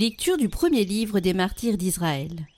[0.00, 2.48] Lecture du premier livre des martyrs d'Israël.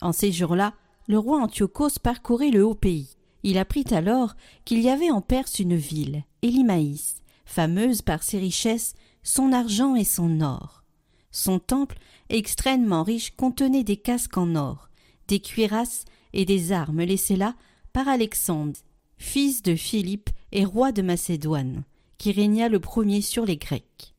[0.00, 0.74] En ces jours-là,
[1.06, 3.10] le roi Antiochos parcourait le haut pays.
[3.44, 4.34] Il apprit alors
[4.64, 10.02] qu'il y avait en Perse une ville, Élimaïs, fameuse par ses richesses, son argent et
[10.02, 10.82] son or.
[11.30, 11.98] Son temple,
[12.30, 14.88] extrêmement riche, contenait des casques en or,
[15.28, 17.54] des cuirasses et des armes laissées là
[17.92, 18.74] par Alexandre,
[19.18, 21.84] fils de Philippe et roi de Macédoine,
[22.18, 24.16] qui régna le premier sur les Grecs.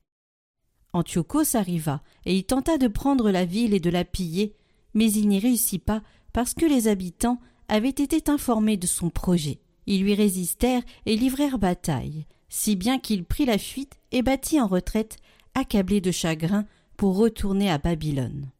[0.94, 4.56] Antiochos arriva et il tenta de prendre la ville et de la piller,
[4.94, 6.02] mais il n'y réussit pas
[6.34, 9.60] parce que les habitants avaient été informés de son projet.
[9.86, 14.68] Ils lui résistèrent et livrèrent bataille, si bien qu'il prit la fuite et battit en
[14.68, 15.18] retraite,
[15.54, 16.66] accablé de chagrin,
[16.98, 18.52] pour retourner à Babylone.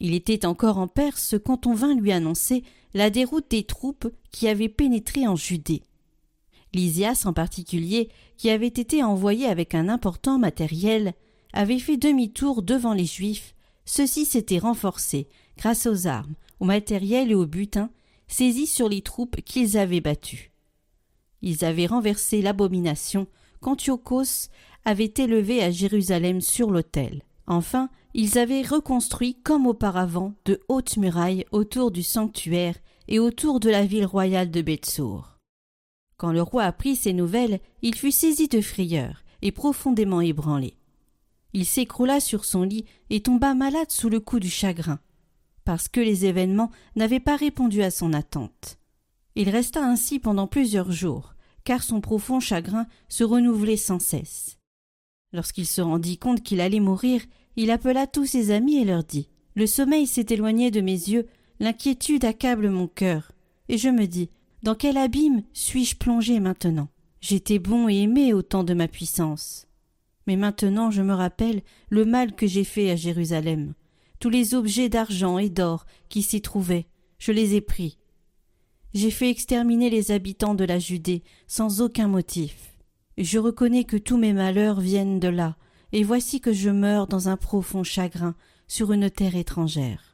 [0.00, 2.62] Il était encore en Perse quand on vint lui annoncer
[2.92, 5.82] la déroute des troupes qui avaient pénétré en Judée.
[6.74, 11.14] Lysias en particulier, qui avait été envoyé avec un important matériel,
[11.54, 13.54] avait fait demi-tour devant les Juifs,
[13.86, 17.90] ceux-ci s'étaient renforcés grâce aux armes, au matériel et au butin
[18.26, 20.52] saisis sur les troupes qu'ils avaient battues.
[21.42, 23.26] Ils avaient renversé l'abomination
[23.60, 24.48] qu'Antiochos
[24.84, 27.22] avait élevée à Jérusalem sur l'autel.
[27.46, 32.76] Enfin, ils avaient reconstruit comme auparavant de hautes murailles autour du sanctuaire
[33.08, 35.38] et autour de la ville royale de Betsour.
[36.16, 40.78] Quand le roi apprit ces nouvelles, il fut saisi de frayeur et profondément ébranlé.
[41.54, 44.98] Il s'écroula sur son lit et tomba malade sous le coup du chagrin,
[45.64, 48.78] parce que les événements n'avaient pas répondu à son attente.
[49.36, 54.58] Il resta ainsi pendant plusieurs jours, car son profond chagrin se renouvelait sans cesse.
[55.32, 57.22] Lorsqu'il se rendit compte qu'il allait mourir,
[57.54, 61.28] il appela tous ses amis et leur dit Le sommeil s'est éloigné de mes yeux,
[61.60, 63.30] l'inquiétude accable mon cœur,
[63.68, 64.28] et je me dis
[64.64, 66.88] Dans quel abîme suis-je plongé maintenant?
[67.20, 69.68] J'étais bon et aimé au temps de ma puissance.
[70.26, 73.74] Mais maintenant je me rappelle le mal que j'ai fait à Jérusalem.
[74.20, 76.86] Tous les objets d'argent et d'or qui s'y trouvaient,
[77.18, 77.98] je les ai pris.
[78.94, 82.78] J'ai fait exterminer les habitants de la Judée sans aucun motif.
[83.18, 85.56] Je reconnais que tous mes malheurs viennent de là,
[85.92, 88.34] et voici que je meurs dans un profond chagrin
[88.66, 90.13] sur une terre étrangère.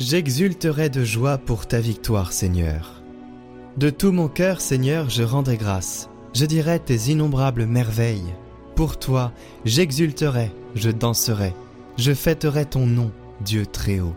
[0.00, 3.02] J'exulterai de joie pour ta victoire, Seigneur.
[3.76, 6.08] De tout mon cœur, Seigneur, je rendrai grâce.
[6.34, 8.32] Je dirai tes innombrables merveilles.
[8.76, 9.32] Pour toi,
[9.64, 11.52] j'exulterai, je danserai,
[11.96, 13.10] je fêterai ton nom,
[13.40, 14.14] Dieu très haut.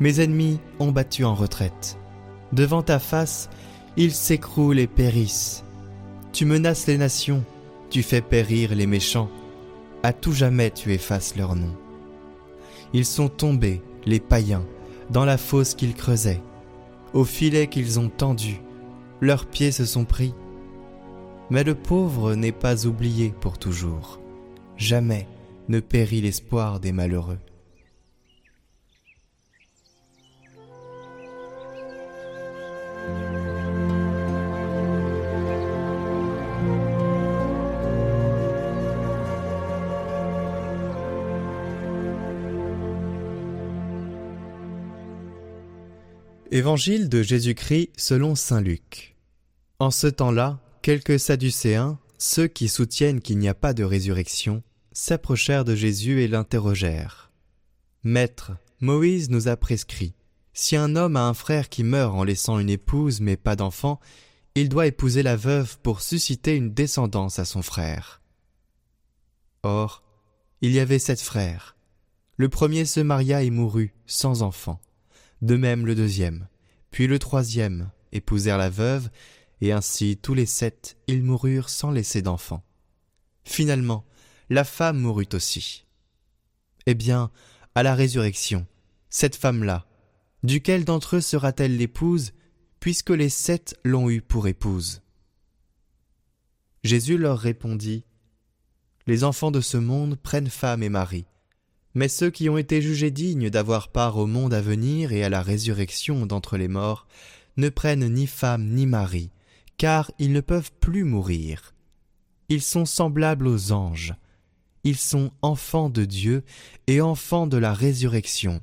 [0.00, 1.96] Mes ennemis ont battu en retraite.
[2.52, 3.48] Devant ta face,
[3.96, 5.64] ils s'écroulent et périssent.
[6.32, 7.42] Tu menaces les nations,
[7.88, 9.30] tu fais périr les méchants.
[10.02, 11.74] À tout jamais tu effaces leur nom.
[12.92, 14.64] Ils sont tombés, les païens,
[15.10, 16.42] dans la fosse qu'ils creusaient,
[17.14, 18.60] au filet qu'ils ont tendu,
[19.20, 20.34] leurs pieds se sont pris.
[21.50, 24.20] Mais le pauvre n'est pas oublié pour toujours.
[24.76, 25.26] Jamais
[25.68, 27.38] ne périt l'espoir des malheureux.
[46.50, 49.16] Évangile de Jésus-Christ selon Saint Luc.
[49.80, 55.66] En ce temps-là, quelques Sadducéens, ceux qui soutiennent qu'il n'y a pas de résurrection, s'approchèrent
[55.66, 57.30] de Jésus et l'interrogèrent.
[58.02, 60.14] Maître, Moïse nous a prescrit,
[60.54, 64.00] si un homme a un frère qui meurt en laissant une épouse mais pas d'enfant,
[64.54, 68.22] il doit épouser la veuve pour susciter une descendance à son frère.
[69.64, 70.02] Or,
[70.62, 71.76] il y avait sept frères.
[72.38, 74.80] Le premier se maria et mourut sans enfant
[75.42, 76.48] de même le deuxième,
[76.90, 79.10] puis le troisième épousèrent la veuve,
[79.60, 82.64] et ainsi tous les sept ils moururent sans laisser d'enfants.
[83.44, 84.04] Finalement,
[84.50, 85.86] la femme mourut aussi.
[86.86, 87.30] Eh bien,
[87.74, 88.66] à la résurrection,
[89.10, 89.86] cette femme-là,
[90.42, 92.32] duquel d'entre eux sera-t-elle l'épouse,
[92.80, 95.02] puisque les sept l'ont eue pour épouse?
[96.84, 98.04] Jésus leur répondit,
[99.06, 101.26] Les enfants de ce monde prennent femme et mari,
[101.98, 105.28] mais ceux qui ont été jugés dignes d'avoir part au monde à venir et à
[105.28, 107.08] la résurrection d'entre les morts
[107.56, 109.32] ne prennent ni femme ni mari,
[109.78, 111.74] car ils ne peuvent plus mourir.
[112.48, 114.14] Ils sont semblables aux anges.
[114.84, 116.44] Ils sont enfants de Dieu
[116.86, 118.62] et enfants de la résurrection.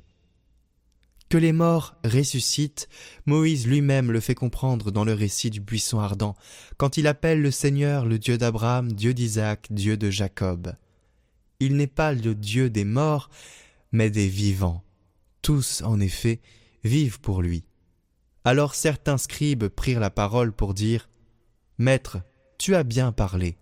[1.28, 2.88] Que les morts ressuscitent,
[3.26, 6.36] Moïse lui-même le fait comprendre dans le récit du buisson ardent,
[6.78, 10.72] quand il appelle le Seigneur le Dieu d'Abraham, Dieu d'Isaac, Dieu de Jacob.
[11.60, 13.30] Il n'est pas le Dieu des morts,
[13.92, 14.84] mais des vivants.
[15.42, 16.40] Tous, en effet,
[16.84, 17.64] vivent pour lui.
[18.44, 21.08] Alors certains scribes prirent la parole pour dire
[21.78, 22.18] Maître,
[22.58, 23.58] tu as bien parlé,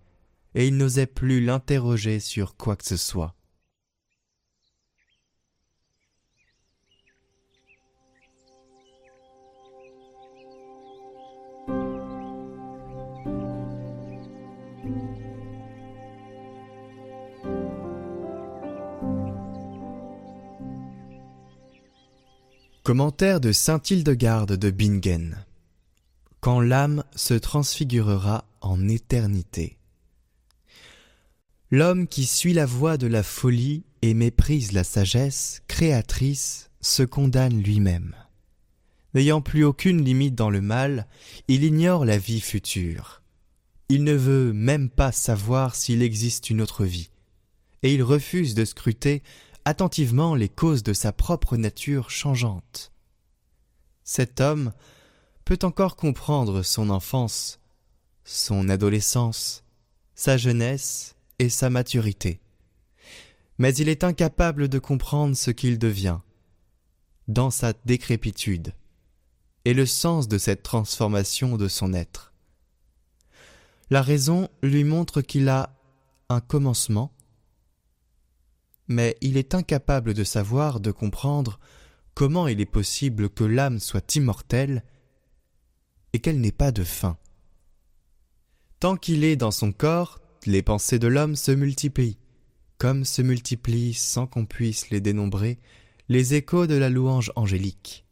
[0.55, 3.35] et ils n'osaient plus l'interroger sur quoi que ce soit.
[22.94, 25.44] Commentaire de saint Hildegarde de Bingen.
[26.38, 29.79] Quand l'âme se transfigurera en éternité.
[31.73, 37.61] L'homme qui suit la voie de la folie et méprise la sagesse créatrice se condamne
[37.61, 38.14] lui-même.
[39.12, 41.08] N'ayant plus aucune limite dans le mal,
[41.49, 43.23] il ignore la vie future.
[43.88, 47.11] Il ne veut même pas savoir s'il existe une autre vie,
[47.82, 49.25] et il refuse de scruter
[49.64, 52.93] attentivement les causes de sa propre nature changeante.
[54.02, 54.72] Cet homme
[55.44, 57.61] peut encore comprendre son enfance,
[58.25, 59.64] son adolescence,
[60.14, 62.40] sa jeunesse et sa maturité.
[63.58, 66.19] Mais il est incapable de comprendre ce qu'il devient,
[67.28, 68.72] dans sa décrépitude,
[69.64, 72.32] et le sens de cette transformation de son être.
[73.90, 75.75] La raison lui montre qu'il a
[76.28, 77.12] un commencement
[78.88, 81.58] mais il est incapable de savoir, de comprendre
[82.14, 84.84] comment il est possible que l'âme soit immortelle
[86.12, 87.16] et qu'elle n'ait pas de fin.
[88.81, 92.19] Tant qu'il est dans son corps, les pensées de l'homme se multiplient,
[92.78, 95.58] comme se multiplient, sans qu'on puisse les dénombrer,
[96.08, 98.04] les échos de la louange angélique.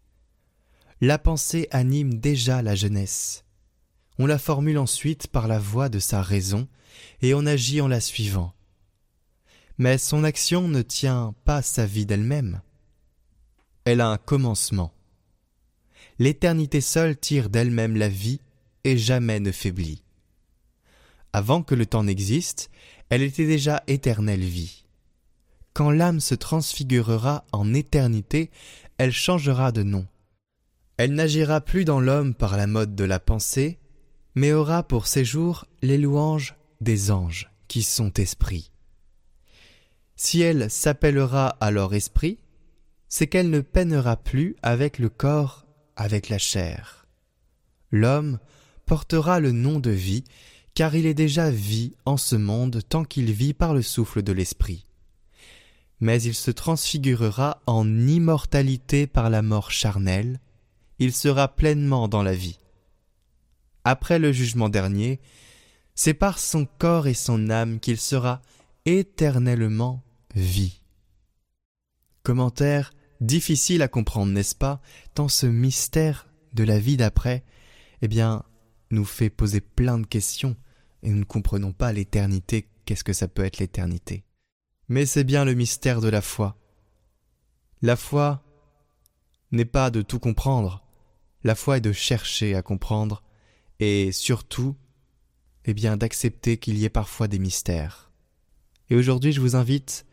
[1.00, 3.44] La pensée anime déjà la jeunesse.
[4.18, 6.68] On la formule ensuite par la voix de sa raison,
[7.20, 8.54] et on agit en la suivant
[9.78, 12.60] mais son action ne tient pas sa vie d'elle-même.
[13.84, 14.92] Elle a un commencement.
[16.18, 18.40] L'éternité seule tire d'elle-même la vie
[18.84, 20.02] et jamais ne faiblit.
[21.32, 22.70] Avant que le temps n'existe,
[23.08, 24.84] elle était déjà éternelle vie.
[25.72, 28.50] Quand l'âme se transfigurera en éternité,
[28.98, 30.06] elle changera de nom.
[30.98, 33.78] Elle n'agira plus dans l'homme par la mode de la pensée,
[34.34, 38.71] mais aura pour séjour les louanges des anges qui sont esprits.
[40.16, 42.38] Si elle s'appellera alors esprit,
[43.08, 45.66] c'est qu'elle ne peinera plus avec le corps,
[45.96, 47.06] avec la chair.
[47.90, 48.38] L'homme
[48.86, 50.24] portera le nom de vie,
[50.74, 54.32] car il est déjà vie en ce monde tant qu'il vit par le souffle de
[54.32, 54.86] l'esprit.
[56.00, 60.40] Mais il se transfigurera en immortalité par la mort charnelle,
[60.98, 62.58] il sera pleinement dans la vie.
[63.84, 65.20] Après le jugement dernier,
[65.94, 68.40] c'est par son corps et son âme qu'il sera
[68.84, 70.02] éternellement
[70.34, 70.82] vie.
[72.22, 74.80] Commentaire difficile à comprendre, n'est-ce pas,
[75.14, 77.44] tant ce mystère de la vie d'après,
[78.02, 78.44] eh bien,
[78.90, 80.56] nous fait poser plein de questions
[81.02, 84.24] et nous ne comprenons pas l'éternité, qu'est-ce que ça peut être l'éternité?
[84.88, 86.58] Mais c'est bien le mystère de la foi.
[87.80, 88.44] La foi
[89.50, 90.84] n'est pas de tout comprendre,
[91.44, 93.22] la foi est de chercher à comprendre
[93.80, 94.76] et surtout,
[95.64, 98.11] eh bien, d'accepter qu'il y ait parfois des mystères.
[98.92, 100.04] Et aujourd'hui, je vous invite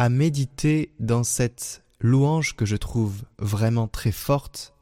[0.00, 4.74] à méditer dans cette louange que je trouve vraiment très forte,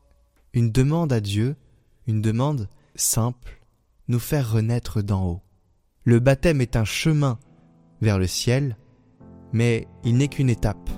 [0.54, 1.54] une demande à Dieu,
[2.06, 3.60] une demande simple,
[4.08, 5.42] nous faire renaître d'en haut.
[6.04, 7.38] Le baptême est un chemin
[8.00, 8.78] vers le ciel,
[9.52, 10.88] mais il n'est qu'une étape.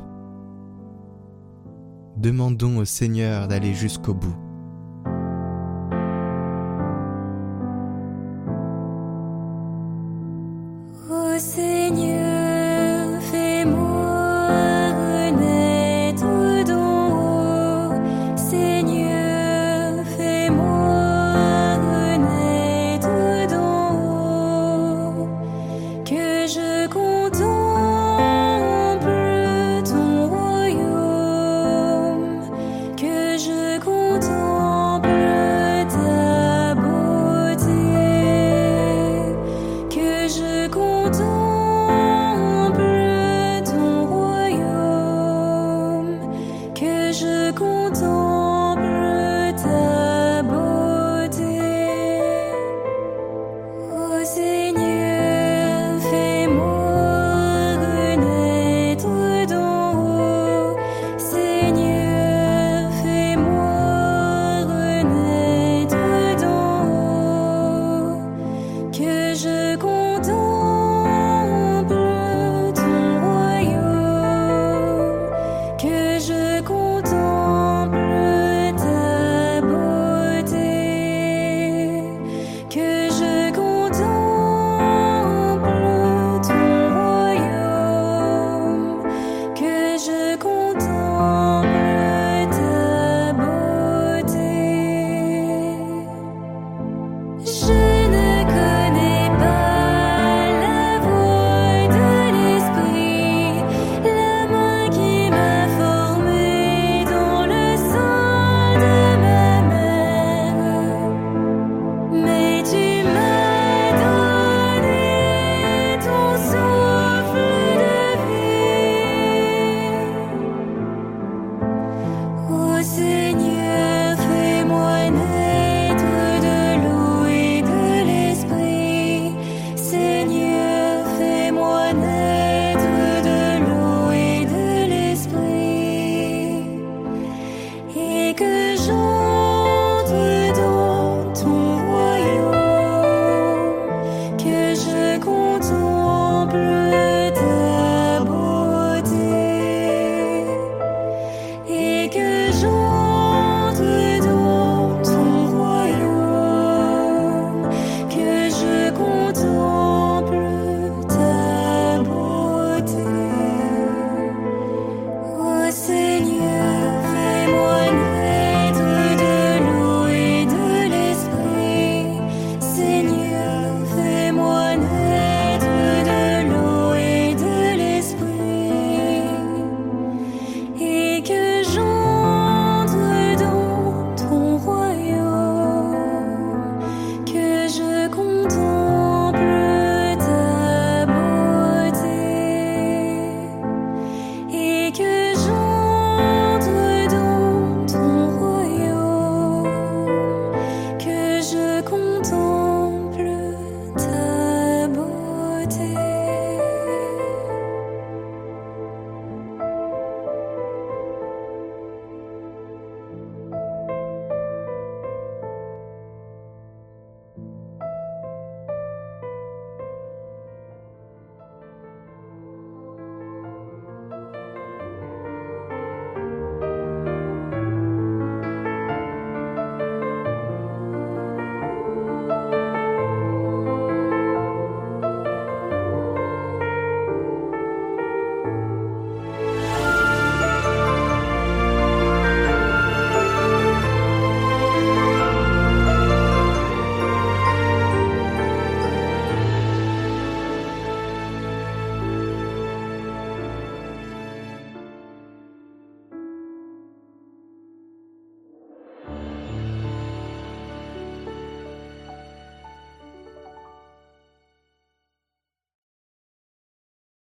[2.17, 4.44] Demandons au Seigneur d'aller jusqu'au bout.